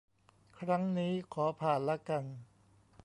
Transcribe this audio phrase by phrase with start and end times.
[0.59, 2.23] ครั้งนี้ขอผ่านละกัน